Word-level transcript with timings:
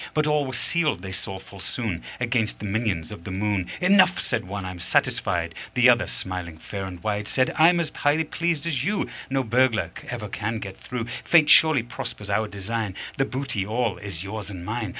But 0.15 0.25
all 0.25 0.47
were 0.47 0.53
sealed, 0.53 1.03
they 1.03 1.11
saw 1.11 1.37
full 1.37 1.59
soon, 1.59 2.01
Against 2.19 2.57
the 2.57 2.65
minions 2.65 3.11
of 3.11 3.23
the 3.23 3.29
moon. 3.29 3.67
"Enough," 3.79 4.19
said 4.19 4.45
one: 4.45 4.65
"I'm 4.65 4.79
satisfied." 4.79 5.53
The 5.75 5.89
other, 5.89 6.07
smiling 6.07 6.57
fair 6.57 6.85
and 6.85 7.03
wide, 7.03 7.27
Said: 7.27 7.53
"I'm 7.55 7.79
as 7.79 7.91
highly 7.95 8.23
pleased 8.23 8.65
as 8.65 8.83
you: 8.83 9.07
No 9.29 9.43
burglar 9.43 9.91
ever 10.07 10.27
can 10.27 10.57
get 10.57 10.75
through. 10.77 11.05
Fate 11.23 11.51
surely 11.51 11.83
prospers 11.83 12.31
our 12.31 12.47
design 12.47 12.95
The 13.17 13.25
booty 13.25 13.63
all 13.63 13.99
is 13.99 14.23
yours 14.23 14.49
and 14.49 14.65
mine." 14.65 14.89